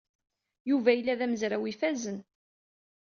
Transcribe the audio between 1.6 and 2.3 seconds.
ifazen.